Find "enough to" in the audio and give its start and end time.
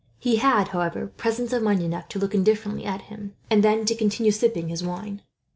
1.83-2.17